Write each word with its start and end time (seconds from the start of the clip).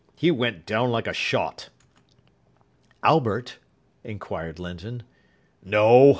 He 0.15 0.31
went 0.31 0.65
down 0.65 0.89
like 0.89 1.05
a 1.05 1.13
shot." 1.13 1.69
"Albert?" 3.03 3.59
inquired 4.03 4.57
Linton. 4.57 5.03
"No. 5.63 6.09